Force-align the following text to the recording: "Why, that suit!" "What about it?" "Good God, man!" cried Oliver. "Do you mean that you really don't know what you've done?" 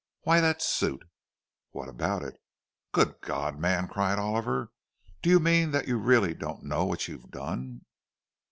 "Why, 0.21 0.41
that 0.41 0.63
suit!" 0.63 1.03
"What 1.73 1.87
about 1.87 2.23
it?" 2.23 2.41
"Good 2.91 3.21
God, 3.21 3.59
man!" 3.59 3.87
cried 3.87 4.17
Oliver. 4.17 4.71
"Do 5.21 5.29
you 5.29 5.39
mean 5.39 5.69
that 5.73 5.87
you 5.87 5.99
really 5.99 6.33
don't 6.33 6.63
know 6.63 6.85
what 6.85 7.07
you've 7.07 7.29
done?" 7.29 7.85